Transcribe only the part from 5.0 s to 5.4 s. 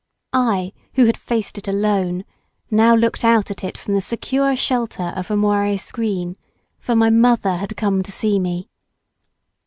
of a